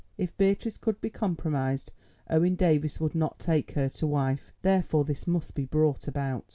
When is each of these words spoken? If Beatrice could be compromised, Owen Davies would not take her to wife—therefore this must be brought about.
If 0.17 0.35
Beatrice 0.35 0.79
could 0.79 0.99
be 0.99 1.11
compromised, 1.11 1.91
Owen 2.27 2.55
Davies 2.55 2.99
would 2.99 3.13
not 3.13 3.37
take 3.37 3.73
her 3.73 3.87
to 3.87 4.07
wife—therefore 4.07 5.03
this 5.05 5.27
must 5.27 5.53
be 5.53 5.65
brought 5.65 6.07
about. 6.07 6.43